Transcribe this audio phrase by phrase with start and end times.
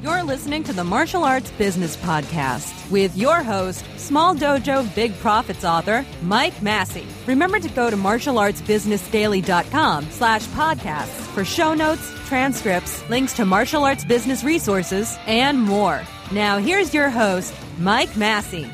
[0.00, 5.64] You're listening to the Martial Arts Business Podcast with your host, Small Dojo Big Profits
[5.64, 7.04] author, Mike Massie.
[7.26, 14.04] Remember to go to martialartsbusinessdaily.com slash podcasts for show notes, transcripts, links to martial arts
[14.04, 16.00] business resources, and more.
[16.30, 18.70] Now here's your host, Mike Massie.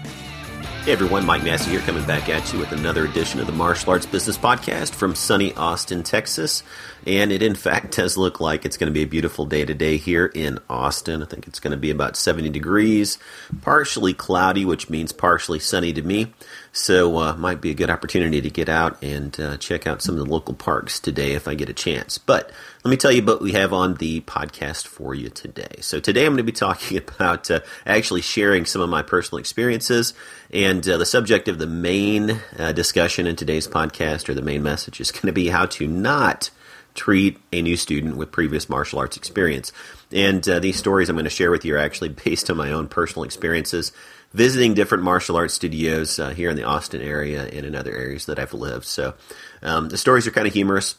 [0.85, 3.93] Hey everyone, Mike Massie here, coming back at you with another edition of the Martial
[3.93, 6.63] Arts Business Podcast from sunny Austin, Texas.
[7.07, 9.97] And it, in fact, does look like it's going to be a beautiful day today
[9.97, 11.23] here in Austin.
[11.23, 13.17] I think it's going to be about 70 degrees,
[13.63, 16.35] partially cloudy, which means partially sunny to me.
[16.77, 20.19] So, uh, might be a good opportunity to get out and uh, check out some
[20.19, 22.19] of the local parks today if I get a chance.
[22.19, 22.51] But
[22.83, 25.77] let me tell you what we have on the podcast for you today.
[25.83, 29.39] So, today I'm going to be talking about uh, actually sharing some of my personal
[29.39, 30.15] experiences.
[30.51, 34.65] And uh, the subject of the main uh, discussion in today's podcast, or the main
[34.65, 36.51] message, is going to be how to not
[36.95, 39.73] treat a new student with previous martial arts experience.
[40.15, 42.73] And uh, these stories I'm going to share with you are actually based on my
[42.73, 43.93] own personal experiences
[44.35, 48.27] visiting different martial arts studios uh, here in the Austin area and in other areas
[48.27, 48.85] that I've lived.
[48.85, 49.15] So
[49.63, 50.97] um, the stories are kind of humorous,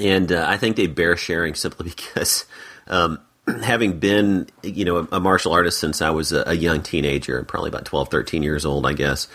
[0.00, 2.44] and uh, I think they bear sharing simply because.
[2.86, 3.20] Um,
[3.62, 7.68] having been, you know, a, martial artist since I was a, a, young teenager, probably
[7.68, 9.28] about 12, 13 years old, I guess,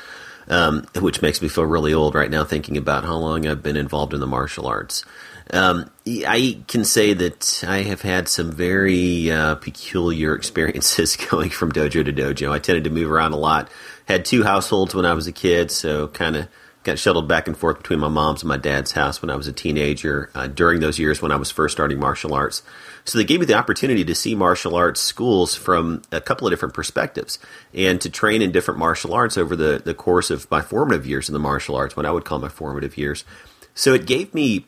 [0.48, 3.76] um, which makes me feel really old right now thinking about how long I've been
[3.76, 5.04] involved in the martial arts.
[5.52, 11.72] Um, I can say that I have had some very uh, peculiar experiences going from
[11.72, 12.52] dojo to dojo.
[12.52, 13.70] I tended to move around a lot.
[14.06, 16.48] Had two households when I was a kid, so kind of
[16.86, 19.48] got shuttled back and forth between my mom's and my dad's house when I was
[19.48, 22.62] a teenager uh, during those years when I was first starting martial arts.
[23.04, 26.52] So they gave me the opportunity to see martial arts schools from a couple of
[26.52, 27.40] different perspectives
[27.74, 31.28] and to train in different martial arts over the, the course of my formative years
[31.28, 33.26] in the martial arts, what I would call my formative years.
[33.74, 34.68] So it gave me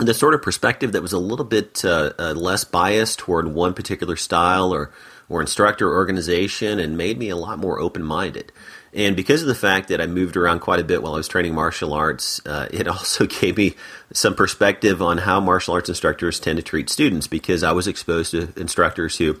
[0.00, 3.74] the sort of perspective that was a little bit uh, uh, less biased toward one
[3.74, 4.92] particular style or
[5.28, 8.52] or instructor or organization and made me a lot more open minded.
[8.94, 11.28] And because of the fact that I moved around quite a bit while I was
[11.28, 13.74] training martial arts, uh, it also gave me
[14.12, 18.30] some perspective on how martial arts instructors tend to treat students because I was exposed
[18.30, 19.36] to instructors who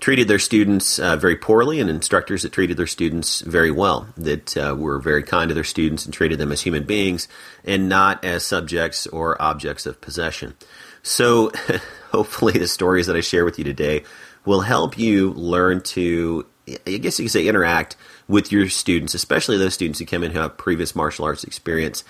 [0.00, 4.56] treated their students uh, very poorly and instructors that treated their students very well, that
[4.56, 7.28] uh, were very kind to their students and treated them as human beings
[7.64, 10.54] and not as subjects or objects of possession.
[11.02, 11.52] So,
[12.10, 14.04] hopefully, the stories that I share with you today
[14.44, 16.46] will help you learn to,
[16.86, 17.96] I guess you could say, interact
[18.26, 22.04] with your students, especially those students who come in who have previous martial arts experience,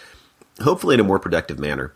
[0.62, 1.93] hopefully in a more productive manner,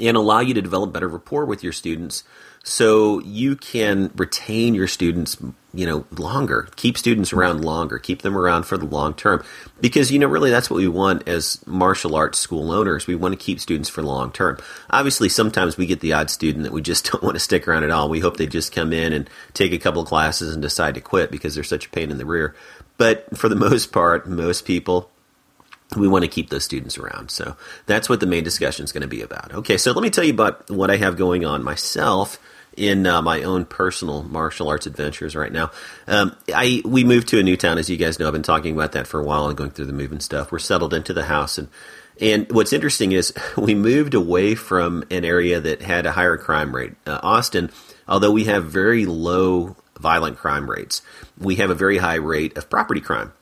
[0.00, 2.24] and allow you to develop better rapport with your students
[2.62, 5.36] so you can retain your students
[5.74, 6.68] you know longer.
[6.76, 7.98] Keep students around longer.
[7.98, 9.44] Keep them around for the long term.
[9.80, 13.06] Because you know really that's what we want as martial arts school owners.
[13.06, 14.58] We want to keep students for long term.
[14.90, 17.84] Obviously sometimes we get the odd student that we just don't want to stick around
[17.84, 18.08] at all.
[18.08, 21.30] We hope they just come in and take a couple classes and decide to quit
[21.30, 22.54] because they're such a pain in the rear.
[22.96, 25.10] But for the most part most people
[25.96, 27.30] we want to keep those students around.
[27.30, 27.56] So
[27.86, 29.54] that's what the main discussion is going to be about.
[29.54, 32.38] Okay, so let me tell you about what I have going on myself
[32.76, 35.70] in uh, my own personal martial arts adventures right now.
[36.06, 38.26] Um, I we moved to a new town, as you guys know.
[38.26, 40.52] I've been talking about that for a while and going through the move and stuff.
[40.52, 41.68] We're settled into the house, and
[42.20, 46.74] and what's interesting is we moved away from an area that had a higher crime
[46.74, 46.92] rate.
[47.06, 47.70] Uh, Austin,
[48.06, 51.02] although we have very low violent crime rates,
[51.36, 53.32] we have a very high rate of property crime.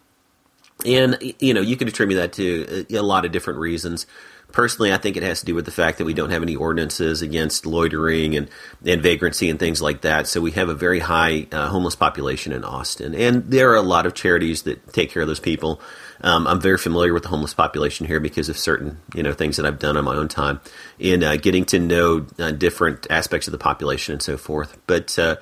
[0.85, 4.07] And you know, you can attribute that to a, a lot of different reasons.
[4.53, 6.55] Personally, I think it has to do with the fact that we don't have any
[6.55, 8.49] ordinances against loitering and,
[8.85, 10.29] and vagrancy and things like that.
[10.29, 13.15] So we have a very high uh, homeless population in Austin.
[13.15, 15.81] And there are a lot of charities that take care of those people.
[16.23, 19.57] Um, I'm very familiar with the homeless population here because of certain you know things
[19.57, 20.61] that I've done on my own time
[20.99, 24.79] in uh, getting to know uh, different aspects of the population and so forth.
[24.87, 25.37] But uh,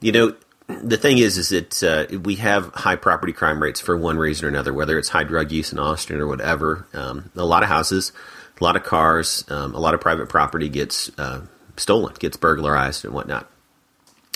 [0.00, 0.34] you know,
[0.68, 4.46] the thing is, is that uh, we have high property crime rates for one reason
[4.46, 6.86] or another, whether it's high drug use in Austin or whatever.
[6.92, 8.12] Um, a lot of houses
[8.60, 11.42] a lot of cars, um, a lot of private property gets uh,
[11.76, 13.48] stolen, gets burglarized, and whatnot.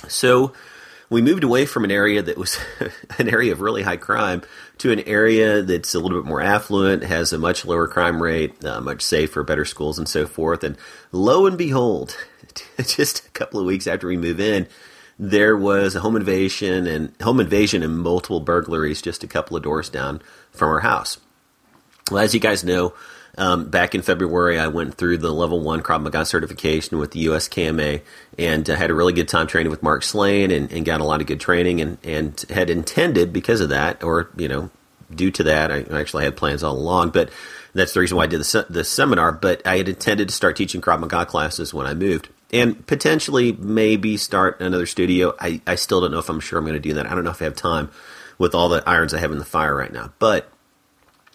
[0.09, 0.53] So
[1.09, 2.59] we moved away from an area that was
[3.19, 4.43] an area of really high crime
[4.79, 8.63] to an area that's a little bit more affluent, has a much lower crime rate,
[8.65, 10.65] uh, much safer, better schools, and so forth.
[10.65, 10.77] And
[11.13, 12.17] lo and behold,
[12.79, 14.69] just a couple of weeks after we move in,
[15.21, 19.63] there was a home invasion and home invasion and multiple burglaries just a couple of
[19.63, 21.19] doors down from our house.
[22.11, 22.95] Well, as you guys know,
[23.37, 27.21] um, back in February, I went through the level one Krav Maga certification with the
[27.21, 28.01] US KMA
[28.39, 31.05] and uh, had a really good time training with Mark Slane and, and, got a
[31.05, 34.71] lot of good training and, and had intended because of that, or, you know,
[35.15, 37.29] due to that, I actually had plans all along, but
[37.75, 39.33] that's the reason why I did the, the seminar.
[39.33, 42.31] But I had intended to start teaching Krav Maga classes when I moved.
[42.53, 45.35] And potentially maybe start another studio.
[45.39, 47.07] I, I still don't know if I'm sure I'm going to do that.
[47.07, 47.91] I don't know if I have time
[48.39, 50.13] with all the irons I have in the fire right now.
[50.19, 50.51] But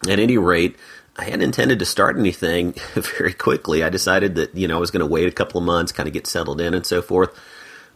[0.08, 0.76] at any rate,
[1.16, 3.82] I hadn't intended to start anything very quickly.
[3.82, 6.06] I decided that you know I was going to wait a couple of months, kind
[6.06, 7.38] of get settled in and so forth.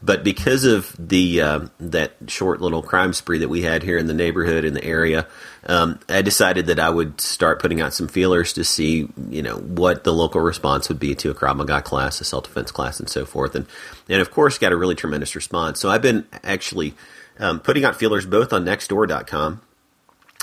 [0.03, 4.07] But because of the uh, that short little crime spree that we had here in
[4.07, 5.27] the neighborhood in the area,
[5.67, 9.57] um, I decided that I would start putting out some feelers to see you know
[9.57, 12.99] what the local response would be to a Krav Maga class, a self defense class,
[12.99, 13.55] and so forth.
[13.55, 13.67] And
[14.09, 15.81] and of course, got a really tremendous response.
[15.81, 16.95] So I've been actually
[17.39, 19.61] um, putting out feelers both on Nextdoor.com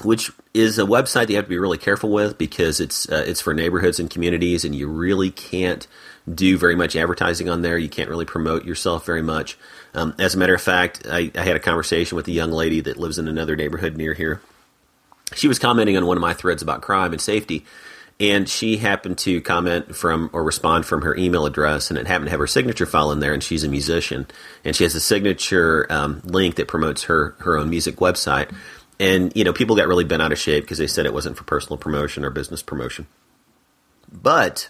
[0.04, 3.24] which is a website that you have to be really careful with because it's uh,
[3.26, 5.88] it's for neighborhoods and communities, and you really can't
[6.32, 7.78] do very much advertising on there.
[7.78, 9.58] You can't really promote yourself very much.
[9.94, 12.82] Um, as a matter of fact, I, I, had a conversation with a young lady
[12.82, 14.42] that lives in another neighborhood near here.
[15.34, 17.66] She was commenting on one of my threads about crime and safety,
[18.20, 22.28] and she happened to comment from or respond from her email address, and it happened
[22.28, 23.34] to have her signature file in there.
[23.34, 24.28] And she's a musician,
[24.64, 28.54] and she has a signature um, link that promotes her her own music website.
[29.00, 31.38] And you know, people got really bent out of shape because they said it wasn't
[31.38, 33.08] for personal promotion or business promotion.
[34.12, 34.70] But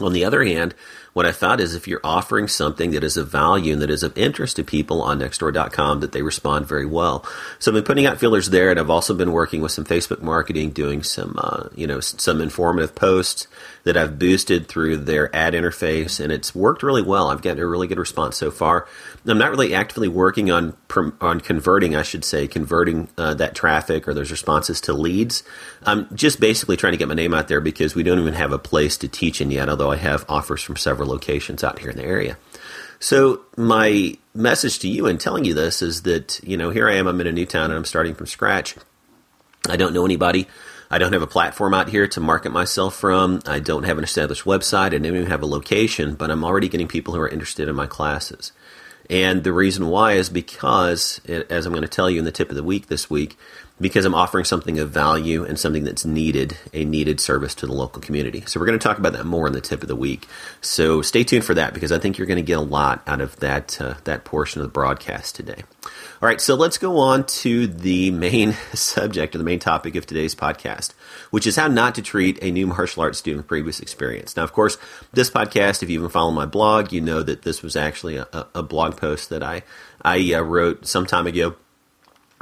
[0.00, 0.74] on the other hand,
[1.12, 4.04] what I found is if you're offering something that is of value and that is
[4.04, 7.26] of interest to people on nextdoor.com, that they respond very well.
[7.58, 10.22] So I've been putting out feelers there, and I've also been working with some Facebook
[10.22, 13.48] marketing, doing some, uh, you know, some informative posts
[13.82, 17.28] that I've boosted through their ad interface, and it's worked really well.
[17.28, 18.86] I've gotten a really good response so far.
[19.26, 20.76] I'm not really actively working on
[21.20, 25.42] on converting, I should say, converting uh, that traffic or those responses to leads.
[25.84, 28.52] I'm just basically trying to get my name out there because we don't even have
[28.52, 31.90] a place to teach in yet, although I have offers from several locations out here
[31.90, 32.36] in the area.
[32.98, 36.96] So my message to you in telling you this is that you know here I
[36.96, 37.06] am.
[37.06, 38.76] I'm in a new town and I'm starting from scratch.
[39.68, 40.48] I don't know anybody.
[40.90, 43.40] I don't have a platform out here to market myself from.
[43.46, 44.86] I don't have an established website.
[44.86, 47.76] I don't even have a location, but I'm already getting people who are interested in
[47.76, 48.52] my classes.
[49.08, 52.50] And the reason why is because, as I'm going to tell you in the tip
[52.50, 53.38] of the week this week,
[53.80, 57.72] because I'm offering something of value and something that's needed, a needed service to the
[57.72, 58.44] local community.
[58.46, 60.28] So we're going to talk about that more in the tip of the week.
[60.60, 63.20] So stay tuned for that because I think you're going to get a lot out
[63.20, 65.62] of that uh, that portion of the broadcast today.
[66.22, 70.04] All right, so let's go on to the main subject or the main topic of
[70.04, 70.92] today's podcast,
[71.30, 74.36] which is how not to treat a new martial arts student with previous experience.
[74.36, 74.76] Now, of course,
[75.12, 78.26] this podcast, if you even follow my blog, you know that this was actually a,
[78.54, 79.62] a blog post that I
[80.02, 81.56] I uh, wrote some time ago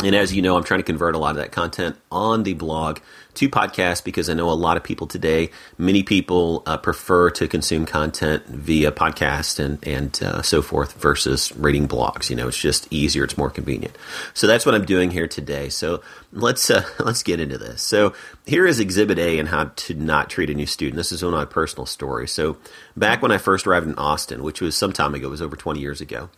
[0.05, 2.55] and as you know, I'm trying to convert a lot of that content on the
[2.55, 3.00] blog
[3.35, 7.49] to podcast because I know a lot of people today, many people uh, prefer to
[7.49, 12.31] consume content via podcast and and uh, so forth versus reading blogs.
[12.31, 13.99] You know, it's just easier, it's more convenient.
[14.35, 15.69] So that's what I'm doing here today.
[15.69, 17.83] So let's uh, let's get into this.
[17.83, 18.15] So
[18.47, 20.97] here is Exhibit A and how to not treat a new student.
[20.97, 22.31] This is one of my personal stories.
[22.31, 22.56] So
[22.97, 25.56] back when I first arrived in Austin, which was some time ago, it was over
[25.56, 26.31] 20 years ago.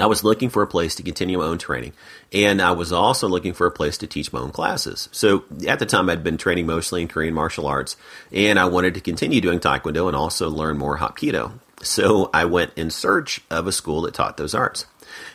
[0.00, 1.92] I was looking for a place to continue my own training,
[2.32, 5.08] and I was also looking for a place to teach my own classes.
[5.12, 7.96] So at the time, I'd been training mostly in Korean martial arts,
[8.32, 11.52] and I wanted to continue doing Taekwondo and also learn more Hapkido.
[11.82, 14.86] So I went in search of a school that taught those arts.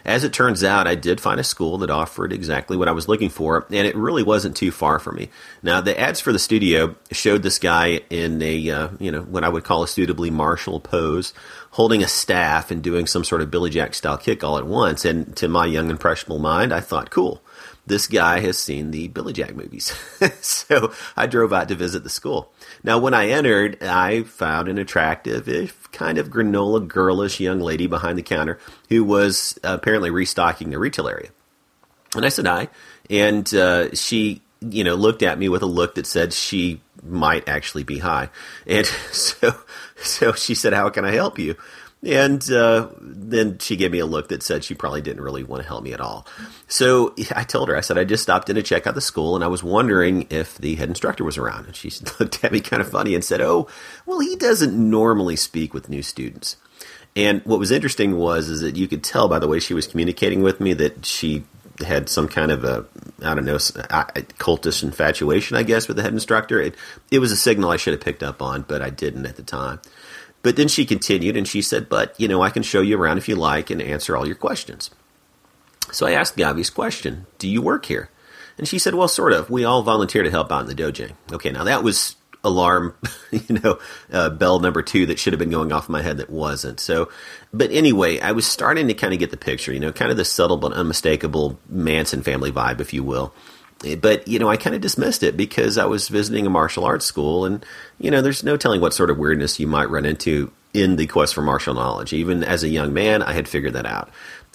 [0.05, 3.07] As it turns out, I did find a school that offered exactly what I was
[3.07, 5.29] looking for, and it really wasn't too far from me.
[5.61, 9.43] Now, the ads for the studio showed this guy in a, uh, you know, what
[9.43, 11.33] I would call a suitably martial pose,
[11.71, 15.05] holding a staff and doing some sort of Billy Jack style kick all at once.
[15.05, 17.41] And to my young, impressionable mind, I thought, cool
[17.85, 19.93] this guy has seen the Billy Jack movies.
[20.41, 22.51] so I drove out to visit the school.
[22.83, 27.87] Now, when I entered, I found an attractive, if kind of granola girlish young lady
[27.87, 28.59] behind the counter
[28.89, 31.29] who was apparently restocking the retail area.
[32.15, 32.69] And I said hi,
[33.09, 37.47] and uh, she, you know, looked at me with a look that said she might
[37.49, 38.29] actually be high.
[38.67, 39.55] And so,
[39.97, 41.55] so she said, "How can I help you?"
[42.05, 45.63] And uh, then she gave me a look that said she probably didn't really want
[45.63, 46.27] to help me at all.
[46.67, 49.35] So I told her, I said, I just stopped in to check out the school
[49.35, 51.65] and I was wondering if the head instructor was around.
[51.65, 53.67] And she looked at me kind of funny and said, Oh,
[54.05, 56.57] well, he doesn't normally speak with new students.
[57.15, 59.87] And what was interesting was is that you could tell by the way she was
[59.87, 61.43] communicating with me that she
[61.79, 62.85] had some kind of a
[63.21, 66.59] I don't know cultish infatuation, I guess, with the head instructor.
[66.59, 66.75] It,
[67.11, 69.43] it was a signal I should have picked up on, but I didn't at the
[69.43, 69.79] time.
[70.43, 73.17] But then she continued and she said, But, you know, I can show you around
[73.17, 74.91] if you like and answer all your questions.
[75.91, 78.09] So I asked the obvious question Do you work here?
[78.57, 79.49] And she said, Well, sort of.
[79.49, 81.11] We all volunteer to help out in the dojo.
[81.31, 82.93] Okay, now that was alarm,
[83.31, 83.79] you know,
[84.11, 86.81] uh, bell number two that should have been going off my head that wasn't.
[86.81, 87.09] So,
[87.53, 90.17] but anyway, I was starting to kind of get the picture, you know, kind of
[90.17, 93.33] the subtle but unmistakable Manson family vibe, if you will
[93.99, 97.05] but you know, I kind of dismissed it because I was visiting a martial arts
[97.05, 97.65] school, and
[97.99, 101.07] you know, there's no telling what sort of weirdness you might run into in the
[101.07, 102.13] quest for martial knowledge.
[102.13, 104.09] Even as a young man, I had figured that out.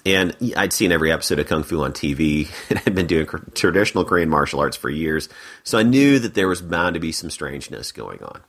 [0.05, 4.05] And I'd seen every episode of Kung Fu on TV and I'd been doing traditional
[4.05, 5.29] Korean martial arts for years.
[5.63, 8.41] So I knew that there was bound to be some strangeness going on.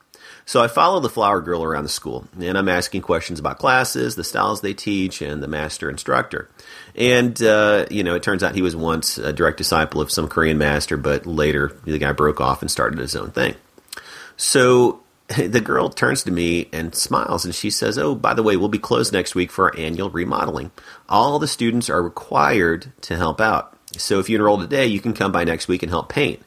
[0.50, 4.16] So I follow the flower girl around the school and I'm asking questions about classes,
[4.16, 6.50] the styles they teach, and the master instructor.
[6.96, 10.26] And, uh, you know, it turns out he was once a direct disciple of some
[10.26, 13.54] Korean master, but later the guy broke off and started his own thing.
[14.36, 18.56] So the girl turns to me and smiles and she says, Oh, by the way,
[18.56, 20.72] we'll be closed next week for our annual remodeling.
[21.08, 23.78] All the students are required to help out.
[23.98, 26.42] So if you enroll today, you can come by next week and help paint.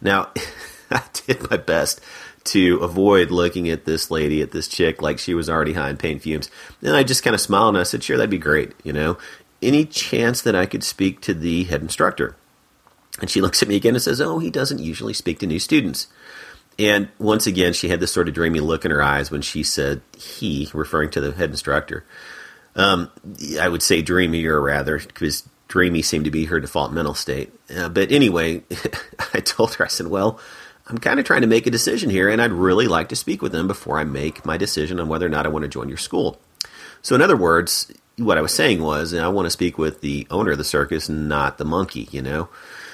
[0.00, 0.32] Now,
[0.90, 2.00] I did my best
[2.44, 5.96] to avoid looking at this lady, at this chick, like she was already high in
[5.96, 6.50] paint fumes.
[6.82, 8.72] And I just kind of smiled and I said, Sure, that'd be great.
[8.82, 9.18] You know,
[9.62, 12.36] any chance that I could speak to the head instructor?
[13.20, 15.58] And she looks at me again and says, Oh, he doesn't usually speak to new
[15.58, 16.08] students.
[16.78, 19.62] And once again, she had this sort of dreamy look in her eyes when she
[19.62, 22.04] said he, referring to the head instructor.
[22.74, 23.10] Um,
[23.60, 27.52] I would say dreamier, rather, because dreamy seemed to be her default mental state.
[27.74, 28.64] Uh, but anyway,
[29.34, 30.40] I told her, I said, well,
[30.86, 33.40] I'm kind of trying to make a decision here, and I'd really like to speak
[33.40, 35.88] with them before I make my decision on whether or not I want to join
[35.88, 36.40] your school.
[37.00, 40.26] So, in other words, what I was saying was, I want to speak with the
[40.30, 42.48] owner of the circus, not the monkey, you know?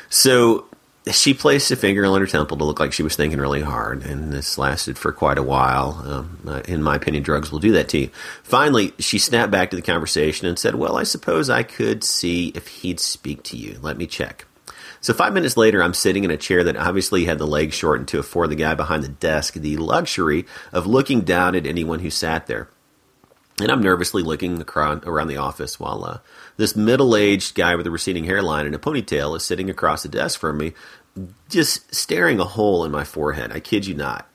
[0.09, 0.66] So
[1.11, 4.04] she placed a finger on her temple to look like she was thinking really hard,
[4.04, 6.02] and this lasted for quite a while.
[6.04, 8.11] Um, uh, in my opinion, drugs will do that to you.
[8.42, 12.49] Finally, she snapped back to the conversation and said, Well, I suppose I could see
[12.54, 13.78] if he'd speak to you.
[13.80, 14.47] Let me check.
[15.02, 18.09] So, five minutes later, I'm sitting in a chair that obviously had the legs shortened
[18.09, 22.11] to afford the guy behind the desk the luxury of looking down at anyone who
[22.11, 22.69] sat there.
[23.61, 26.19] And I'm nervously looking around the office while uh,
[26.57, 30.09] this middle aged guy with a receding hairline and a ponytail is sitting across the
[30.09, 30.73] desk from me,
[31.49, 33.52] just staring a hole in my forehead.
[33.52, 34.26] I kid you not.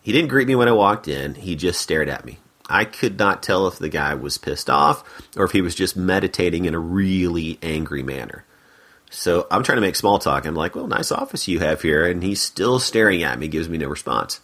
[0.00, 2.38] He didn't greet me when I walked in, he just stared at me.
[2.68, 5.04] I could not tell if the guy was pissed off
[5.36, 8.43] or if he was just meditating in a really angry manner.
[9.14, 10.44] So I'm trying to make small talk.
[10.44, 12.04] I'm like, well, nice office you have here.
[12.04, 14.40] And he's still staring at me, gives me no response.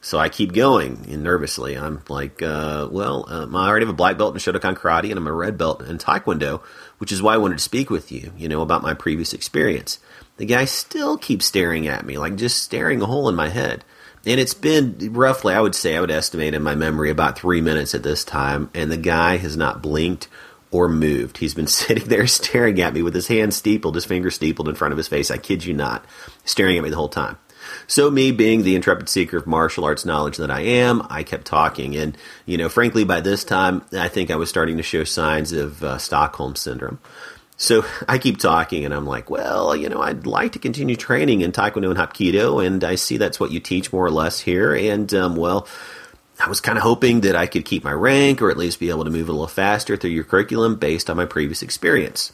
[0.00, 1.76] So I keep going and nervously.
[1.76, 5.18] I'm like, uh, well, um, I already have a black belt in Shotokan karate and
[5.18, 6.62] I'm a red belt in Taekwondo,
[6.98, 9.98] which is why I wanted to speak with you, you know, about my previous experience.
[10.36, 13.84] The guy still keeps staring at me, like just staring a hole in my head.
[14.26, 17.60] And it's been roughly, I would say, I would estimate in my memory about three
[17.60, 20.28] minutes at this time, and the guy has not blinked
[20.70, 21.38] or moved.
[21.38, 24.74] He's been sitting there staring at me with his hand steepled, his finger steepled in
[24.74, 25.30] front of his face.
[25.30, 26.04] I kid you not,
[26.44, 27.38] staring at me the whole time.
[27.86, 31.46] So, me being the intrepid seeker of martial arts knowledge that I am, I kept
[31.46, 31.96] talking.
[31.96, 35.52] And, you know, frankly, by this time, I think I was starting to show signs
[35.52, 36.98] of uh, Stockholm syndrome.
[37.56, 41.42] So I keep talking, and I'm like, well, you know, I'd like to continue training
[41.42, 44.74] in Taekwondo and Hapkido, and I see that's what you teach more or less here.
[44.74, 45.68] And, um, well,
[46.40, 48.90] I was kind of hoping that I could keep my rank or at least be
[48.90, 52.32] able to move a little faster through your curriculum based on my previous experience.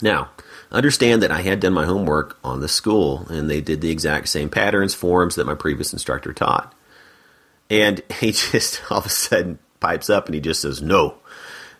[0.00, 0.30] Now,
[0.72, 4.28] Understand that I had done my homework on the school, and they did the exact
[4.28, 6.72] same patterns, forms that my previous instructor taught.
[7.68, 11.16] And he just all of a sudden pipes up and he just says, No.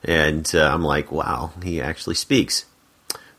[0.02, 2.64] And uh, I'm like, Wow, he actually speaks.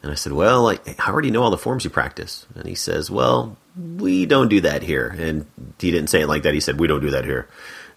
[0.02, 2.46] And I said, Well, I, I already know all the forms you practice.
[2.56, 5.08] And he says, Well, we don't do that here.
[5.08, 5.48] And
[5.80, 6.54] he didn't say it like that.
[6.54, 7.50] He said, We don't do that here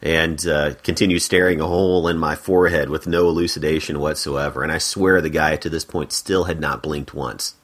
[0.05, 4.63] and uh, continued staring a hole in my forehead with no elucidation whatsoever.
[4.63, 7.55] And I swear the guy to this point still had not blinked once.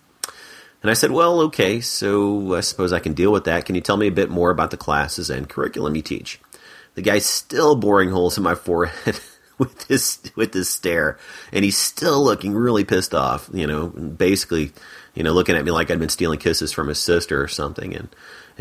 [0.83, 3.67] And I said, Well, okay, so I suppose I can deal with that.
[3.67, 6.41] Can you tell me a bit more about the classes and curriculum you teach?
[6.95, 9.21] The guy's still boring holes in my forehead
[9.59, 11.19] with this with this stare,
[11.53, 13.51] and he's still looking really pissed off.
[13.53, 14.73] You know, basically,
[15.15, 17.95] you know, looking at me like I'd been stealing kisses from his sister or something.
[17.95, 18.09] And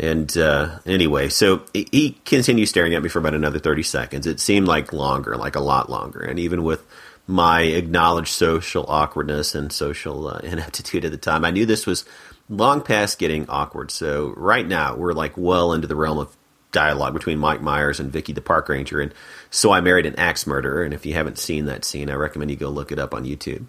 [0.00, 4.26] and uh, anyway, so he continued staring at me for about another 30 seconds.
[4.26, 6.20] It seemed like longer, like a lot longer.
[6.20, 6.82] And even with
[7.26, 12.06] my acknowledged social awkwardness and social uh, ineptitude at the time, I knew this was
[12.48, 13.90] long past getting awkward.
[13.90, 16.34] So right now, we're like well into the realm of
[16.72, 19.02] dialogue between Mike Myers and Vicky the park ranger.
[19.02, 19.12] And
[19.50, 20.82] so I married an axe murderer.
[20.82, 23.26] And if you haven't seen that scene, I recommend you go look it up on
[23.26, 23.66] YouTube.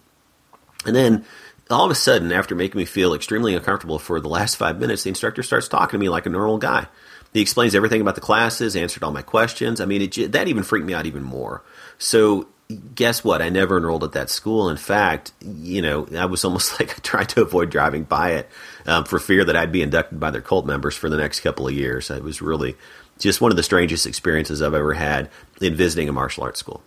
[0.86, 1.26] And then
[1.72, 5.04] all of a sudden, after making me feel extremely uncomfortable for the last five minutes,
[5.04, 6.88] the instructor starts talking to me like a normal guy.
[7.34, 9.80] He explains everything about the classes, answered all my questions.
[9.80, 11.64] I mean, it, that even freaked me out even more.
[11.98, 12.48] So,
[12.96, 13.42] guess what?
[13.42, 14.70] I never enrolled at that school.
[14.70, 18.50] In fact, you know, I was almost like I tried to avoid driving by it
[18.86, 21.68] um, for fear that I'd be inducted by their cult members for the next couple
[21.68, 22.10] of years.
[22.10, 22.76] It was really
[23.20, 25.30] just one of the strangest experiences I've ever had
[25.62, 26.82] in visiting a martial arts school.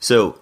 [0.00, 0.38] So,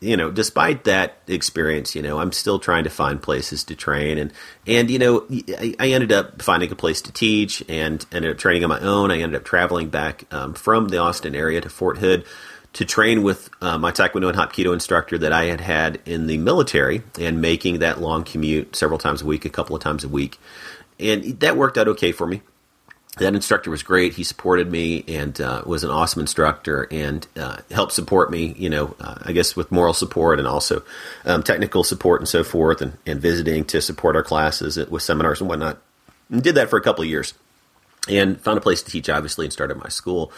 [0.00, 4.18] you know, despite that experience, you know, I'm still trying to find places to train,
[4.18, 4.32] and
[4.66, 8.38] and you know, I, I ended up finding a place to teach, and ended up
[8.38, 9.10] training on my own.
[9.10, 12.24] I ended up traveling back um, from the Austin area to Fort Hood
[12.74, 16.38] to train with uh, my Taekwondo and Hapkido instructor that I had had in the
[16.38, 20.08] military and making that long commute several times a week, a couple of times a
[20.08, 20.38] week.
[21.00, 22.42] And that worked out okay for me.
[23.18, 24.14] That instructor was great.
[24.14, 28.70] He supported me and uh, was an awesome instructor and uh, helped support me, you
[28.70, 30.82] know, uh, I guess with moral support and also
[31.24, 35.40] um, technical support and so forth and, and visiting to support our classes with seminars
[35.40, 35.78] and whatnot.
[36.30, 37.34] And did that for a couple of years
[38.08, 40.32] and found a place to teach, obviously, and started my school.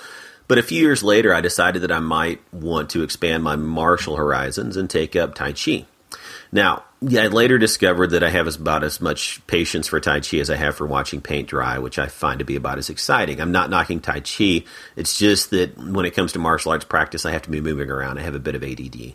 [0.48, 4.16] But a few years later, I decided that I might want to expand my martial
[4.16, 5.86] horizons and take up Tai Chi.
[6.52, 10.50] Now, I later discovered that I have about as much patience for Tai Chi as
[10.50, 13.40] I have for watching paint dry, which I find to be about as exciting.
[13.40, 14.64] I'm not knocking Tai Chi.
[14.96, 17.90] It's just that when it comes to martial arts practice, I have to be moving
[17.90, 18.18] around.
[18.18, 19.14] I have a bit of ADD.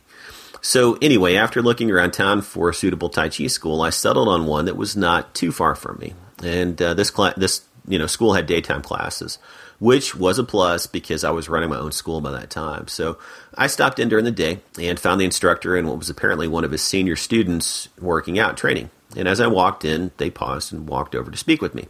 [0.61, 4.47] So, anyway, after looking around town for a suitable Tai Chi school, I settled on
[4.47, 6.13] one that was not too far from me.
[6.41, 9.37] And uh, this, cl- this you know, school had daytime classes
[9.79, 12.87] which was a plus because I was running my own school by that time.
[12.87, 13.17] So
[13.57, 16.63] I stopped in during the day and found the instructor and what was apparently one
[16.63, 18.89] of his senior students working out training.
[19.15, 21.87] And as I walked in, they paused and walked over to speak with me.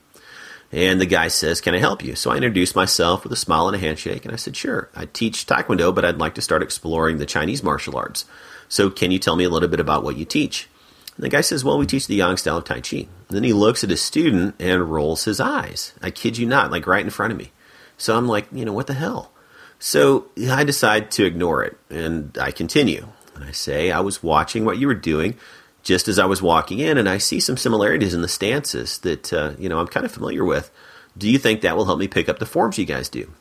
[0.71, 2.15] And the guy says, Can I help you?
[2.15, 4.25] So I introduced myself with a smile and a handshake.
[4.25, 7.63] And I said, Sure, I teach Taekwondo, but I'd like to start exploring the Chinese
[7.63, 8.25] martial arts.
[8.67, 10.67] So can you tell me a little bit about what you teach?
[11.15, 12.97] And the guy says, Well, we teach the Yang style of Tai Chi.
[12.97, 15.93] And then he looks at his student and rolls his eyes.
[16.01, 17.51] I kid you not, like right in front of me.
[17.97, 19.31] So I'm like, you know, what the hell?
[19.79, 23.07] So I decide to ignore it and I continue.
[23.35, 25.37] And I say, I was watching what you were doing
[25.83, 29.31] just as I was walking in, and I see some similarities in the stances that,
[29.31, 30.71] uh, you know, I'm kind of familiar with.
[31.15, 33.31] Do you think that will help me pick up the forms you guys do?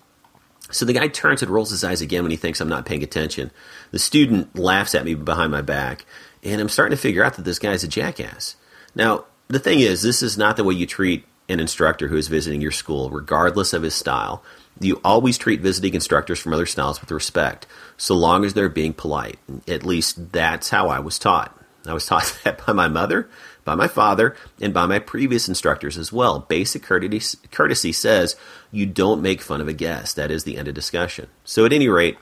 [0.70, 3.02] So the guy turns and rolls his eyes again when he thinks I'm not paying
[3.02, 3.50] attention.
[3.92, 6.04] The student laughs at me behind my back,
[6.42, 8.56] and I'm starting to figure out that this guy's a jackass.
[8.94, 12.28] Now, the thing is, this is not the way you treat an instructor who is
[12.28, 14.42] visiting your school, regardless of his style.
[14.80, 18.92] You always treat visiting instructors from other styles with respect, so long as they're being
[18.92, 19.38] polite.
[19.68, 21.56] At least that's how I was taught.
[21.86, 23.28] I was taught that by my mother,
[23.64, 26.40] by my father, and by my previous instructors as well.
[26.40, 28.36] Basic courtesy, says
[28.72, 30.16] you don't make fun of a guest.
[30.16, 31.28] That is the end of discussion.
[31.44, 32.18] So, at any rate,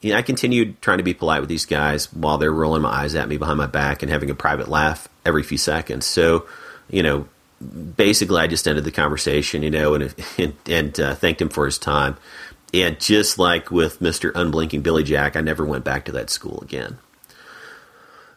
[0.00, 2.90] you know, I continued trying to be polite with these guys while they're rolling my
[2.90, 6.04] eyes at me behind my back and having a private laugh every few seconds.
[6.04, 6.46] So,
[6.90, 7.26] you know,
[7.96, 11.66] basically, I just ended the conversation, you know, and and, and uh, thanked him for
[11.66, 12.16] his time.
[12.72, 16.60] And just like with Mister Unblinking Billy Jack, I never went back to that school
[16.60, 16.98] again.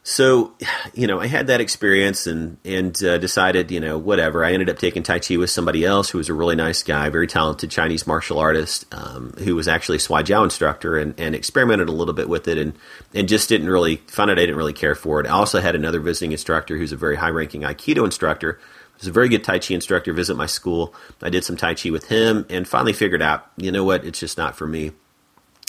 [0.09, 0.53] So,
[0.93, 4.45] you know, I had that experience and and uh, decided, you know, whatever.
[4.45, 7.09] I ended up taking Tai Chi with somebody else who was a really nice guy,
[7.09, 11.35] very talented Chinese martial artist, um, who was actually a Shuai Jiao instructor, and, and
[11.35, 12.71] experimented a little bit with it, and
[13.13, 15.27] and just didn't really found out I didn't really care for it.
[15.27, 18.61] I also had another visiting instructor who's a very high ranking Aikido instructor
[18.99, 20.93] was a very good Tai Chi instructor visit my school.
[21.21, 24.19] I did some Tai Chi with him and finally figured out, you know what, it's
[24.19, 24.91] just not for me.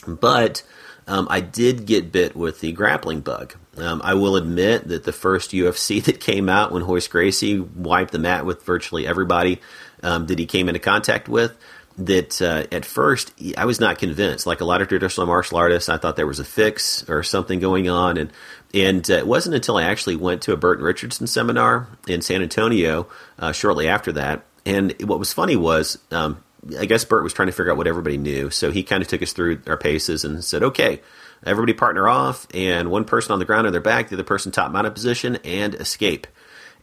[0.06, 0.62] But
[1.06, 3.54] um, I did get bit with the grappling bug.
[3.76, 8.12] Um, I will admit that the first UFC that came out when Royce Gracie wiped
[8.12, 9.60] the mat with virtually everybody
[10.02, 11.56] um, that he came into contact with,
[11.96, 14.46] that uh, at first I was not convinced.
[14.46, 17.58] Like a lot of traditional martial artists, I thought there was a fix or something
[17.58, 18.30] going on, and
[18.74, 22.42] and uh, it wasn't until I actually went to a Burton Richardson seminar in San
[22.42, 23.06] Antonio
[23.38, 24.44] uh, shortly after that.
[24.66, 26.42] And what was funny was, um,
[26.78, 29.08] I guess Bert was trying to figure out what everybody knew, so he kind of
[29.08, 31.00] took us through our paces and said, "Okay,
[31.44, 34.52] everybody partner off, and one person on the ground on their back, the other person
[34.52, 36.26] top mounted position, and escape."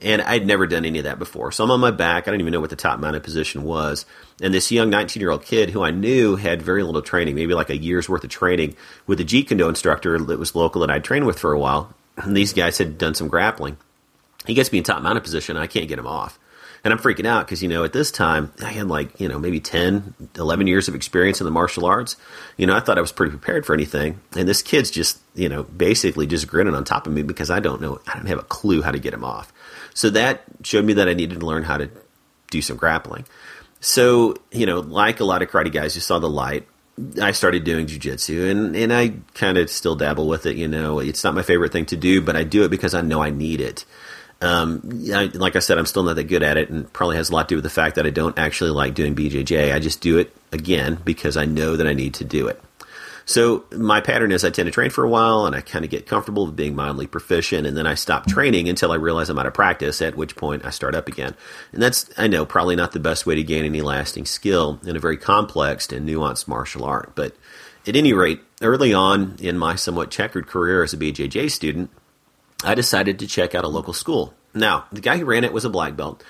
[0.02, 1.52] And I'd never done any of that before.
[1.52, 2.28] So I'm on my back.
[2.28, 4.06] I don't even know what the top mounted position was.
[4.42, 7.54] And this young 19 year old kid who I knew had very little training, maybe
[7.54, 8.76] like a year's worth of training
[9.08, 11.94] with a Jeet Kune instructor that was local that I'd trained with for a while.
[12.18, 13.78] And these guys had done some grappling.
[14.46, 15.56] He gets me in top mounted position.
[15.56, 16.38] And I can't get him off.
[16.86, 19.40] And I'm freaking out because, you know, at this time, I had like, you know,
[19.40, 22.16] maybe 10, 11 years of experience in the martial arts.
[22.58, 24.22] You know, I thought I was pretty prepared for anything.
[24.38, 27.60] And this kid's just, you know, basically just grinning on top of me because I
[27.60, 29.52] don't know, I don't have a clue how to get him off.
[29.96, 31.90] So that showed me that I needed to learn how to
[32.52, 33.26] do some grappling.
[33.80, 36.68] So, you know, like a lot of karate guys, you saw the light.
[37.22, 40.56] I started doing jujitsu and, and I kind of still dabble with it.
[40.58, 43.02] You know, it's not my favorite thing to do, but I do it because I
[43.02, 43.86] know I need it.
[44.42, 44.82] Um,
[45.14, 47.34] I, like I said, I'm still not that good at it, and probably has a
[47.34, 49.74] lot to do with the fact that I don't actually like doing BJJ.
[49.74, 52.62] I just do it again because I know that I need to do it.
[53.26, 55.90] So my pattern is I tend to train for a while and I kind of
[55.90, 58.34] get comfortable with being mildly proficient and then I stop mm-hmm.
[58.34, 61.36] training until I realize I'm out of practice, at which point I start up again.
[61.74, 64.96] And that's, I know, probably not the best way to gain any lasting skill in
[64.96, 67.14] a very complex and nuanced martial art.
[67.16, 67.36] But
[67.88, 71.90] at any rate, early on in my somewhat checkered career as a BJJ student,
[72.64, 74.34] I decided to check out a local school.
[74.54, 76.24] Now, the guy who ran it was a black belt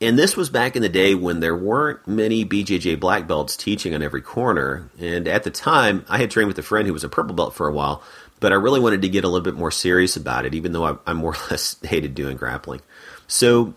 [0.00, 3.94] And this was back in the day when there weren't many BJJ black belts teaching
[3.94, 4.90] on every corner.
[4.98, 7.54] And at the time, I had trained with a friend who was a purple belt
[7.54, 8.02] for a while,
[8.40, 10.84] but I really wanted to get a little bit more serious about it, even though
[10.84, 12.80] I, I more or less hated doing grappling.
[13.26, 13.74] So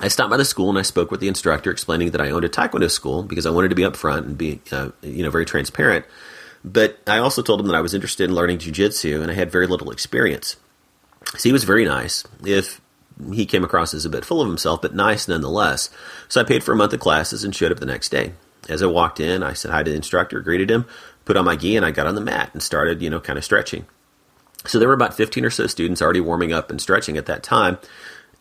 [0.00, 2.44] I stopped by the school and I spoke with the instructor, explaining that I owned
[2.44, 5.46] a taekwondo school because I wanted to be upfront and be, uh, you know, very
[5.46, 6.04] transparent.
[6.64, 9.52] But I also told him that I was interested in learning jujitsu and I had
[9.52, 10.56] very little experience.
[11.34, 12.24] So he was very nice.
[12.44, 12.80] If
[13.32, 15.90] he came across as a bit full of himself, but nice nonetheless.
[16.28, 18.32] So I paid for a month of classes and showed up the next day.
[18.68, 20.86] As I walked in, I said hi to the instructor, greeted him,
[21.24, 23.38] put on my gi, and I got on the mat and started, you know, kind
[23.38, 23.86] of stretching.
[24.66, 27.42] So there were about 15 or so students already warming up and stretching at that
[27.42, 27.78] time.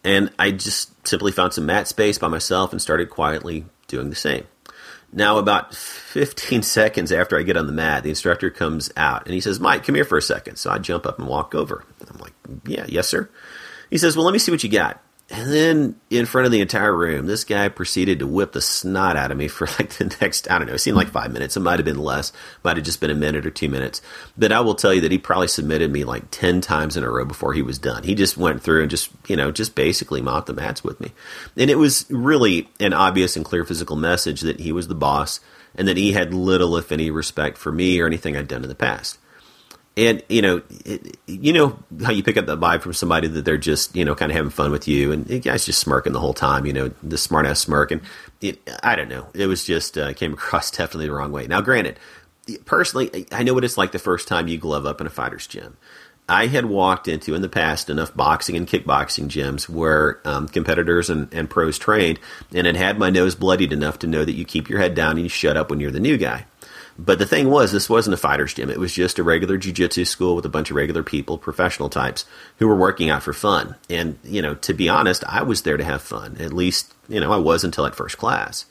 [0.03, 4.15] And I just simply found some mat space by myself and started quietly doing the
[4.15, 4.45] same.
[5.11, 9.33] Now, about 15 seconds after I get on the mat, the instructor comes out and
[9.33, 10.57] he says, Mike, come here for a second.
[10.57, 11.83] So I jump up and walk over.
[12.09, 12.33] I'm like,
[12.65, 13.29] yeah, yes, sir.
[13.89, 15.01] He says, Well, let me see what you got.
[15.27, 19.17] And then in front of the entire room, this guy proceeded to whip the snot
[19.17, 21.57] out of me for like the next, I don't know, it seemed like five minutes.
[21.57, 22.31] It might have been less,
[22.63, 24.03] might have just been a minute or two minutes.
[24.37, 27.09] But I will tell you that he probably submitted me like 10 times in a
[27.09, 28.03] row before he was done.
[28.03, 31.11] He just went through and just, you know, just basically mopped the mats with me.
[31.57, 35.39] And it was really an obvious and clear physical message that he was the boss
[35.73, 38.69] and that he had little, if any, respect for me or anything I'd done in
[38.69, 39.17] the past
[39.97, 43.45] and you know, it, you know how you pick up that vibe from somebody that
[43.45, 46.13] they're just you know kind of having fun with you, and the guy's just smirking
[46.13, 46.65] the whole time.
[46.65, 48.01] You know, the smart ass smirk, and
[48.41, 49.27] it, I don't know.
[49.33, 51.47] It was just uh, came across definitely the wrong way.
[51.47, 51.99] Now, granted,
[52.65, 55.47] personally, I know what it's like the first time you glove up in a fighter's
[55.47, 55.77] gym.
[56.27, 61.11] I had walked into in the past enough boxing and kickboxing gyms where um, competitors
[61.11, 62.19] and, and pros trained,
[62.53, 65.11] and had had my nose bloodied enough to know that you keep your head down
[65.11, 66.45] and you shut up when you're the new guy.
[66.97, 68.69] But the thing was, this wasn't a fighter's gym.
[68.69, 72.25] It was just a regular jujitsu school with a bunch of regular people, professional types,
[72.57, 73.75] who were working out for fun.
[73.89, 76.37] And, you know, to be honest, I was there to have fun.
[76.39, 78.65] At least, you know, I was until at first class.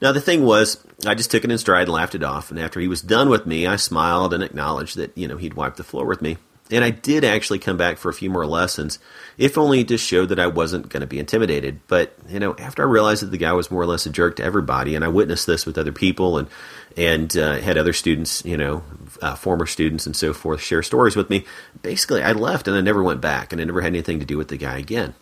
[0.00, 2.50] Now, the thing was, I just took it in stride and laughed it off.
[2.50, 5.54] And after he was done with me, I smiled and acknowledged that, you know, he'd
[5.54, 6.38] wiped the floor with me.
[6.72, 8.98] And I did actually come back for a few more lessons,
[9.36, 11.80] if only to show that I wasn't going to be intimidated.
[11.86, 14.36] But, you know, after I realized that the guy was more or less a jerk
[14.36, 16.48] to everybody, and I witnessed this with other people and,
[16.96, 18.82] and uh, had other students, you know,
[19.20, 21.44] uh, former students and so forth, share stories with me,
[21.82, 24.38] basically I left and I never went back and I never had anything to do
[24.38, 25.14] with the guy again.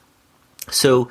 [0.70, 1.10] So,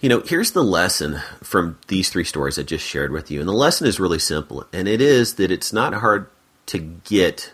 [0.00, 3.40] you know, here's the lesson from these three stories I just shared with you.
[3.40, 6.28] And the lesson is really simple, and it is that it's not hard
[6.66, 7.52] to get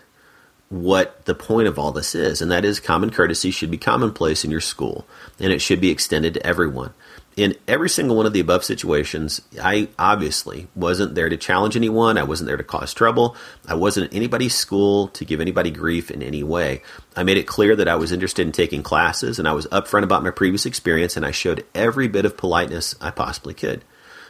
[0.69, 4.45] what the point of all this is, and that is common courtesy should be commonplace
[4.45, 5.05] in your school,
[5.39, 6.93] and it should be extended to everyone.
[7.35, 12.17] In every single one of the above situations, I obviously wasn't there to challenge anyone.
[12.17, 13.35] I wasn't there to cause trouble.
[13.65, 16.81] I wasn't at anybody's school to give anybody grief in any way.
[17.15, 20.03] I made it clear that I was interested in taking classes, and I was upfront
[20.03, 23.85] about my previous experience, and I showed every bit of politeness I possibly could.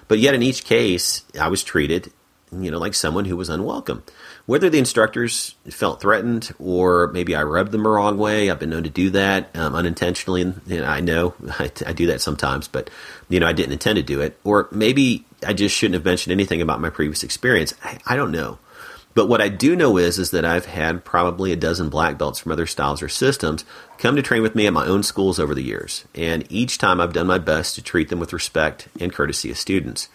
[0.08, 2.14] But yet, in each case, I was treated,
[2.52, 4.04] you know, like someone who was unwelcome.
[4.50, 8.72] Whether the instructors felt threatened or maybe I rubbed them the wrong way, I've been
[8.72, 10.42] known to do that um, unintentionally.
[10.42, 12.90] And I know I, I do that sometimes, but
[13.30, 14.40] you know I didn't intend to do it.
[14.44, 17.76] Or maybe I just shouldn't have mentioned anything about my previous experience.
[17.84, 18.58] I, I don't know.
[19.14, 22.40] But what I do know is is that I've had probably a dozen black belts
[22.40, 23.66] from other styles or systems
[24.00, 27.00] come to train with me at my own schools over the years, and each time
[27.00, 30.10] I've done my best to treat them with respect and courtesy as students.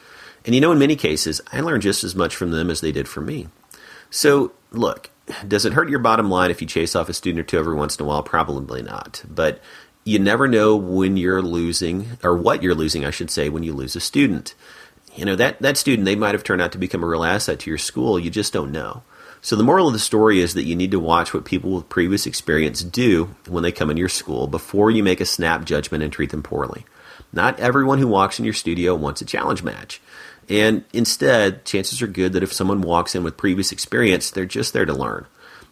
[0.45, 2.91] And you know, in many cases, I learned just as much from them as they
[2.91, 3.47] did from me.
[4.15, 5.11] So, look,
[5.47, 7.75] does it hurt your bottom line if you chase off a student or two every
[7.75, 8.23] once in a while?
[8.23, 9.25] Probably not.
[9.29, 9.61] But
[10.05, 13.73] you never know when you're losing, or what you're losing, I should say, when you
[13.73, 14.55] lose a student.
[15.17, 17.59] You know, that, that student, they might have turned out to become a real asset
[17.61, 18.17] to your school.
[18.17, 19.03] You just don't know.
[19.43, 21.89] So the moral of the story is that you need to watch what people with
[21.89, 26.05] previous experience do when they come in your school before you make a snap judgment
[26.05, 26.87] and treat them poorly.
[27.33, 30.01] Not everyone who walks in your studio wants a challenge match.
[30.49, 34.73] And instead, chances are good that if someone walks in with previous experience, they're just
[34.73, 35.27] there to learn.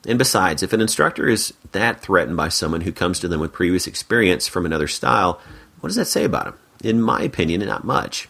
[0.06, 3.52] And besides, if an instructor is that threatened by someone who comes to them with
[3.52, 5.40] previous experience from another style,
[5.80, 6.54] what does that say about him?
[6.82, 8.28] In my opinion, not much.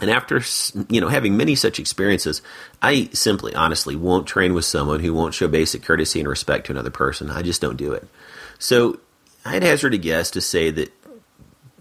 [0.00, 0.40] And after
[0.88, 2.42] you know having many such experiences,
[2.80, 6.72] I simply, honestly, won't train with someone who won't show basic courtesy and respect to
[6.72, 7.30] another person.
[7.30, 8.06] I just don't do it.
[8.58, 9.00] So
[9.44, 10.92] I'd hazard a guess to say that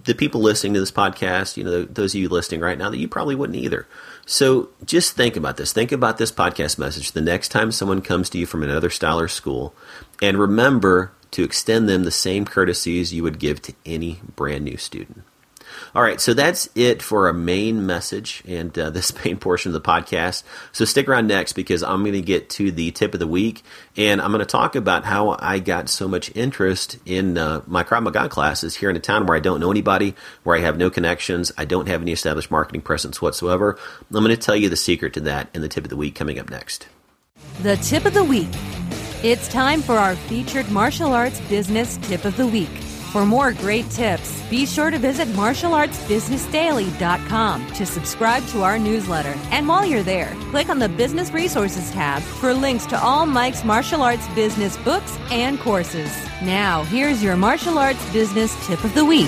[0.03, 2.97] the people listening to this podcast, you know, those of you listening right now, that
[2.97, 3.87] you probably wouldn't either.
[4.25, 5.73] So just think about this.
[5.73, 9.19] Think about this podcast message the next time someone comes to you from another style
[9.19, 9.73] or school,
[10.21, 14.77] and remember to extend them the same courtesies you would give to any brand new
[14.77, 15.23] student.
[15.93, 19.73] All right, so that's it for our main message and uh, this main portion of
[19.73, 20.43] the podcast.
[20.71, 23.63] So stick around next because I'm going to get to the tip of the week
[23.97, 27.83] and I'm going to talk about how I got so much interest in uh, my
[27.83, 30.77] Krav Maga classes here in a town where I don't know anybody, where I have
[30.77, 33.77] no connections, I don't have any established marketing presence whatsoever.
[34.13, 36.15] I'm going to tell you the secret to that in the tip of the week
[36.15, 36.87] coming up next.
[37.61, 38.49] The tip of the week.
[39.23, 42.69] It's time for our featured martial arts business tip of the week.
[43.11, 49.37] For more great tips, be sure to visit martialartsbusinessdaily.com to subscribe to our newsletter.
[49.51, 53.65] And while you're there, click on the Business Resources tab for links to all Mike's
[53.65, 56.09] martial arts business books and courses.
[56.41, 59.27] Now, here's your martial arts business tip of the week.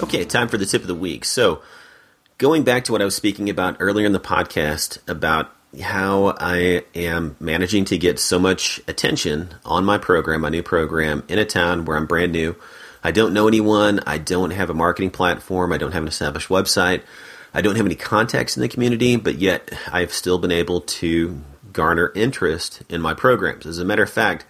[0.00, 1.24] Okay, time for the tip of the week.
[1.24, 1.62] So,
[2.38, 6.84] going back to what I was speaking about earlier in the podcast about how I
[6.94, 11.44] am managing to get so much attention on my program, my new program, in a
[11.44, 12.56] town where I'm brand new.
[13.04, 14.00] I don't know anyone.
[14.06, 15.72] I don't have a marketing platform.
[15.72, 17.02] I don't have an established website.
[17.54, 21.40] I don't have any contacts in the community, but yet I've still been able to
[21.72, 23.66] garner interest in my programs.
[23.66, 24.44] As a matter of fact,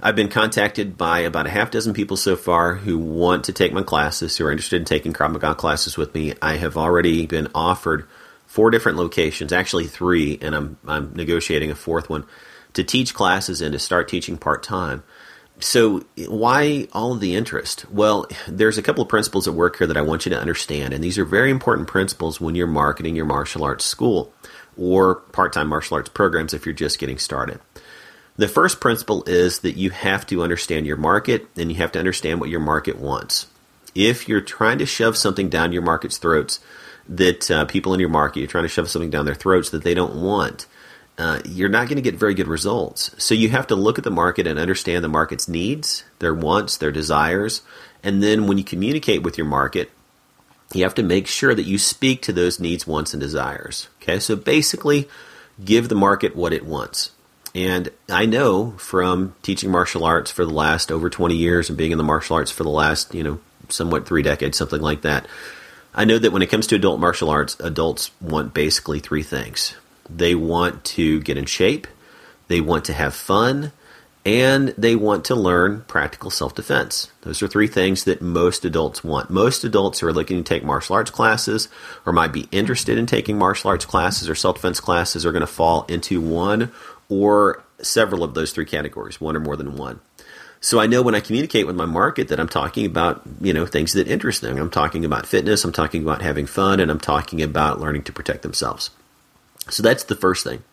[0.00, 3.72] I've been contacted by about a half dozen people so far who want to take
[3.72, 6.34] my classes, who are interested in taking Krav Maga classes with me.
[6.42, 8.06] I have already been offered
[8.56, 12.24] four different locations, actually three, and I'm I'm negotiating a fourth one
[12.72, 15.02] to teach classes and to start teaching part time.
[15.60, 17.84] So why all of the interest?
[17.90, 20.94] Well, there's a couple of principles at work here that I want you to understand,
[20.94, 24.32] and these are very important principles when you're marketing your martial arts school
[24.78, 27.60] or part-time martial arts programs if you're just getting started.
[28.38, 31.98] The first principle is that you have to understand your market and you have to
[31.98, 33.48] understand what your market wants.
[33.94, 36.58] If you're trying to shove something down your market's throats
[37.08, 39.82] that uh, people in your market, you're trying to shove something down their throats that
[39.82, 40.66] they don't want,
[41.18, 43.14] uh, you're not going to get very good results.
[43.18, 46.76] So you have to look at the market and understand the market's needs, their wants,
[46.76, 47.62] their desires.
[48.02, 49.90] And then when you communicate with your market,
[50.74, 53.88] you have to make sure that you speak to those needs, wants, and desires.
[54.02, 55.08] Okay, so basically,
[55.64, 57.12] give the market what it wants.
[57.54, 61.92] And I know from teaching martial arts for the last over 20 years and being
[61.92, 63.40] in the martial arts for the last, you know,
[63.70, 65.26] somewhat three decades, something like that.
[65.96, 69.74] I know that when it comes to adult martial arts, adults want basically three things.
[70.10, 71.86] They want to get in shape,
[72.48, 73.72] they want to have fun,
[74.26, 77.10] and they want to learn practical self defense.
[77.22, 79.30] Those are three things that most adults want.
[79.30, 81.68] Most adults who are looking to take martial arts classes
[82.04, 85.40] or might be interested in taking martial arts classes or self defense classes are going
[85.40, 86.72] to fall into one
[87.08, 90.00] or several of those three categories, one or more than one.
[90.66, 93.66] So I know when I communicate with my market that I'm talking about, you know,
[93.66, 94.58] things that interest them.
[94.58, 98.12] I'm talking about fitness, I'm talking about having fun, and I'm talking about learning to
[98.12, 98.90] protect themselves.
[99.70, 100.64] So that's the first thing.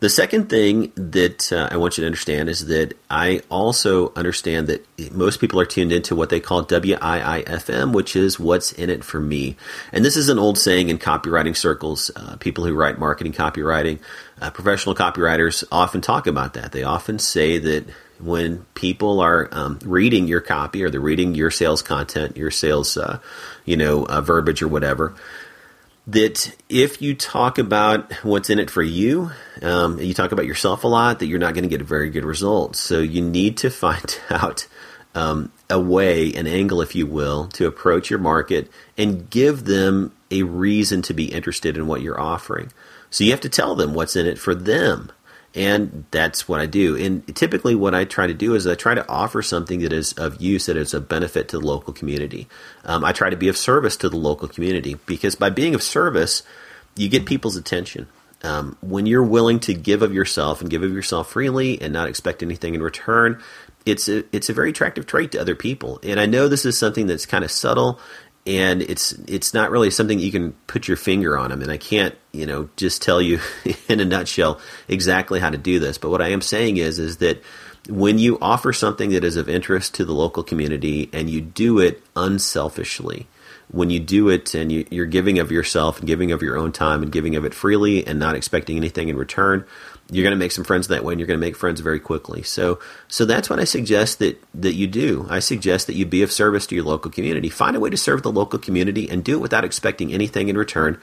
[0.00, 4.68] The second thing that uh, I want you to understand is that I also understand
[4.68, 9.04] that most people are tuned into what they call WIIFM, which is what's in it
[9.04, 9.56] for me.
[9.92, 12.10] And this is an old saying in copywriting circles.
[12.16, 13.98] Uh, people who write marketing copywriting,
[14.40, 16.72] uh, professional copywriters often talk about that.
[16.72, 17.84] They often say that
[18.18, 22.96] when people are um, reading your copy or they're reading your sales content, your sales,
[22.96, 23.18] uh,
[23.64, 25.14] you know, uh, verbiage or whatever,
[26.06, 29.30] that if you talk about what's in it for you,
[29.62, 32.10] um, you talk about yourself a lot, that you're not going to get a very
[32.10, 32.76] good result.
[32.76, 34.66] So you need to find out
[35.14, 40.12] um, a way, an angle, if you will, to approach your market and give them
[40.30, 42.70] a reason to be interested in what you're offering.
[43.10, 45.10] So you have to tell them what's in it for them.
[45.56, 46.96] And that's what I do.
[46.96, 50.12] And typically, what I try to do is I try to offer something that is
[50.12, 52.46] of use, that is a benefit to the local community.
[52.84, 55.82] Um, I try to be of service to the local community because by being of
[55.82, 56.42] service,
[56.94, 58.06] you get people's attention.
[58.42, 62.08] Um, when you're willing to give of yourself and give of yourself freely and not
[62.08, 63.42] expect anything in return,
[63.86, 66.00] it's a it's a very attractive trait to other people.
[66.02, 67.98] And I know this is something that's kind of subtle
[68.46, 71.76] and it's it's not really something you can put your finger on them and i
[71.76, 73.40] can't you know just tell you
[73.88, 75.98] in a nutshell exactly how to do this.
[75.98, 77.42] But what i am saying is is that
[77.88, 81.78] when you offer something that is of interest to the local community and you do
[81.78, 83.26] it unselfishly
[83.68, 86.72] when you do it and you, you're giving of yourself and giving of your own
[86.72, 89.64] time and giving of it freely and not expecting anything in return
[90.10, 91.98] you're going to make some friends that way and you're going to make friends very
[91.98, 92.42] quickly.
[92.42, 95.26] So so that's what i suggest that that you do.
[95.28, 97.48] I suggest that you be of service to your local community.
[97.48, 100.56] Find a way to serve the local community and do it without expecting anything in
[100.56, 101.00] return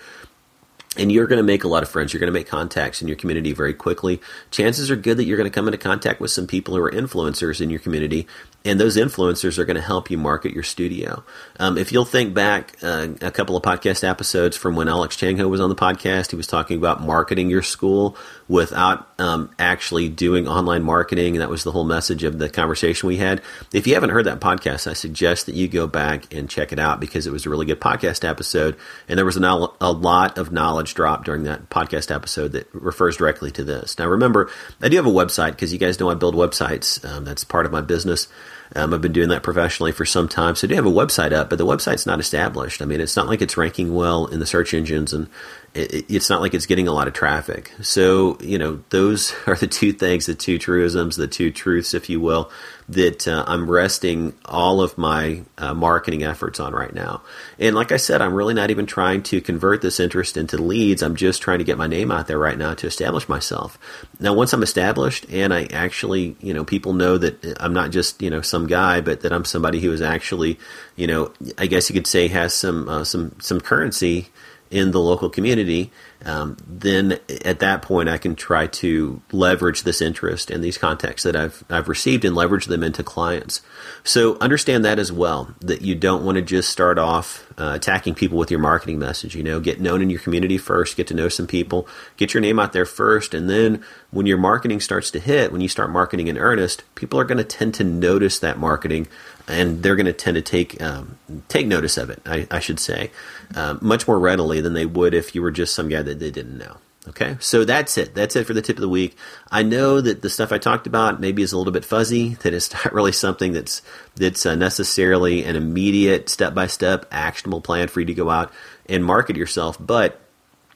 [0.98, 2.14] and you're going to make a lot of friends.
[2.14, 4.22] You're going to make contacts in your community very quickly.
[4.52, 6.92] Chances are good that you're going to come into contact with some people who are
[6.92, 8.28] influencers in your community
[8.66, 11.24] and those influencers are going to help you market your studio.
[11.60, 15.50] Um, if you'll think back uh, a couple of podcast episodes from when Alex Changho
[15.50, 20.48] was on the podcast, he was talking about marketing your school without um, actually doing
[20.48, 23.42] online marketing, and that was the whole message of the conversation we had.
[23.74, 26.80] If you haven't heard that podcast, I suggest that you go back and check it
[26.80, 28.78] out because it was a really good podcast episode,
[29.10, 33.18] and there was a, a lot of knowledge dropped during that podcast episode that refers
[33.18, 33.98] directly to this.
[33.98, 34.50] Now, remember,
[34.82, 37.04] I do have a website because you guys know I build websites.
[37.10, 38.28] Um, that's part of my business.
[38.76, 40.56] Um, I've been doing that professionally for some time.
[40.56, 42.82] So I do have a website up, but the website's not established.
[42.82, 45.30] I mean, it's not like it's ranking well in the search engines and
[45.76, 47.72] it, it's not like it's getting a lot of traffic.
[47.82, 52.10] So, you know, those are the two things, the two truisms, the two truths, if
[52.10, 52.52] you will,
[52.90, 57.22] that uh, I'm resting all of my uh, marketing efforts on right now.
[57.58, 61.02] And like I said, I'm really not even trying to convert this interest into leads.
[61.02, 63.78] I'm just trying to get my name out there right now to establish myself.
[64.20, 68.22] Now, once I'm established and I actually, you know, people know that I'm not just,
[68.22, 70.60] you know, some guy, but that I'm somebody who is actually,
[70.96, 74.28] you know, I guess you could say has some, uh, some, some currency
[74.74, 75.92] in the local community,
[76.26, 81.22] um, then at that point I can try to leverage this interest and these contacts
[81.24, 83.62] that I've I've received and leverage them into clients.
[84.04, 88.16] So understand that as well that you don't want to just start off uh, attacking
[88.16, 89.36] people with your marketing message.
[89.36, 92.42] You know, get known in your community first, get to know some people, get your
[92.42, 95.92] name out there first, and then when your marketing starts to hit, when you start
[95.92, 99.08] marketing in earnest, people are going to tend to notice that marketing
[99.48, 102.22] and they're going to tend to take um, take notice of it.
[102.26, 103.12] I, I should say
[103.56, 106.32] uh, much more readily than they would if you were just some guy that they
[106.32, 106.78] didn't know.
[107.06, 108.16] Okay, so that's it.
[108.16, 109.18] That's it for the tip of the week.
[109.52, 112.38] I know that the stuff I talked about maybe is a little bit fuzzy.
[112.44, 113.82] That it's not really something that's
[114.16, 118.54] that's uh, necessarily an immediate step by step actionable plan for you to go out
[118.88, 119.78] and market yourself.
[119.80, 120.22] But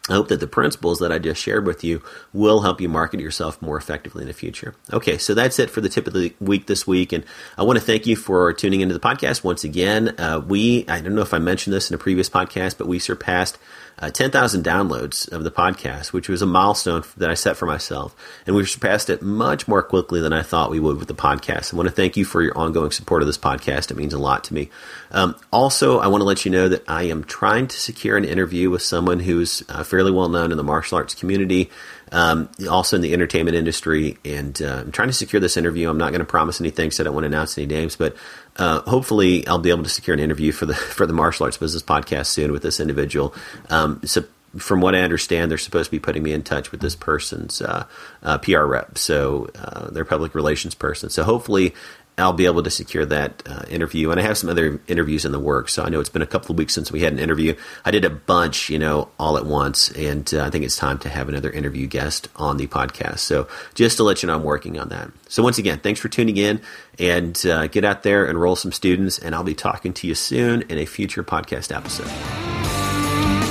[0.10, 2.02] I hope that the principles that I just shared with you
[2.34, 4.76] will help you market yourself more effectively in the future.
[4.91, 7.12] Okay, so that's it for the tip of the week this week.
[7.12, 7.24] And
[7.58, 10.15] I want to thank you for tuning into the podcast once again.
[10.17, 13.00] Uh, we, I don't know if I mentioned this in a previous podcast, but we
[13.00, 13.58] surpassed
[13.99, 18.15] uh, 10,000 downloads of the podcast, which was a milestone that I set for myself.
[18.45, 21.73] And we've surpassed it much more quickly than I thought we would with the podcast.
[21.73, 23.89] I want to thank you for your ongoing support of this podcast.
[23.89, 24.69] It means a lot to me.
[25.12, 28.25] Um, also, I want to let you know that I am trying to secure an
[28.25, 31.71] interview with someone who's uh, fairly well known in the martial arts community
[32.12, 34.17] um, also in the entertainment industry.
[34.24, 35.89] And uh, I'm trying to secure this interview.
[35.89, 38.15] I'm not going to promise anything, so I don't want to announce any names, but
[38.58, 41.58] uh, hopefully I'll be able to secure an interview for the for the martial arts
[41.58, 43.34] business podcast soon with this individual.
[43.70, 44.24] Um, so
[44.58, 47.62] from what I understand, they're supposed to be putting me in touch with this person's
[47.62, 47.86] uh,
[48.24, 51.10] uh, PR rep, so uh, their public relations person.
[51.10, 51.76] So hopefully,
[52.19, 54.10] I'll be able to secure that uh, interview.
[54.10, 55.73] And I have some other interviews in the works.
[55.73, 57.56] So I know it's been a couple of weeks since we had an interview.
[57.86, 59.91] I did a bunch, you know, all at once.
[59.91, 63.19] And uh, I think it's time to have another interview guest on the podcast.
[63.19, 65.12] So just to let you know, I'm working on that.
[65.30, 66.60] So once again, thanks for tuning in
[66.97, 70.63] and uh, get out there, enroll some students, and I'll be talking to you soon
[70.63, 72.10] in a future podcast episode.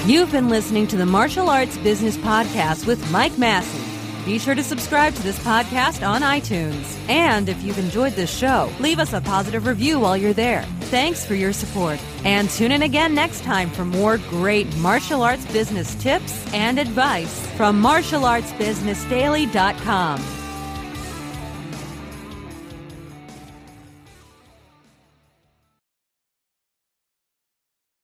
[0.09, 3.86] You've been listening to the Martial Arts Business Podcast with Mike Massie.
[4.26, 6.98] Be sure to subscribe to this podcast on iTunes.
[7.08, 10.62] And if you've enjoyed this show, leave us a positive review while you're there.
[10.90, 12.00] Thanks for your support.
[12.24, 17.46] And tune in again next time for more great martial arts business tips and advice
[17.52, 20.45] from martialartsbusinessdaily.com.